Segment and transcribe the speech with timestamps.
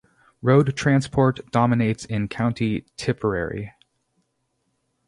[0.41, 3.71] Road transport dominates in County Tipperary.